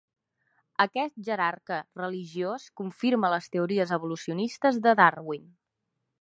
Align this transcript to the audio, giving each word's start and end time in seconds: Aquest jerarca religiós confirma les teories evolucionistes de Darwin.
Aquest 0.85 1.19
jerarca 1.27 1.77
religiós 2.01 2.65
confirma 2.81 3.31
les 3.35 3.51
teories 3.57 3.95
evolucionistes 3.99 4.81
de 4.89 4.97
Darwin. 5.03 5.47